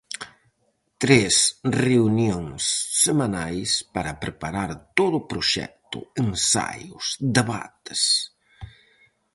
[1.01, 1.35] Tres
[1.85, 2.61] reunións
[3.05, 7.05] semanais para preparar todo o proxecto, ensaios,
[7.37, 8.01] debates...